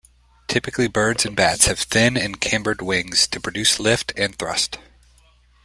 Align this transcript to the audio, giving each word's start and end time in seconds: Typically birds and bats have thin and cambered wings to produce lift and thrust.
Typically 0.47 0.87
birds 0.87 1.27
and 1.27 1.35
bats 1.35 1.67
have 1.67 1.77
thin 1.77 2.17
and 2.17 2.41
cambered 2.41 2.81
wings 2.81 3.27
to 3.27 3.39
produce 3.39 3.79
lift 3.79 4.11
and 4.17 4.35
thrust. 4.35 4.79